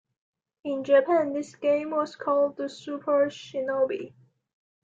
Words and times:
In 0.63 0.83
Japan 0.83 1.31
this 1.31 1.53
game 1.53 1.91
was 1.91 2.15
called 2.15 2.57
"The 2.57 2.69
Super 2.69 3.27
Shinobi". 3.27 4.13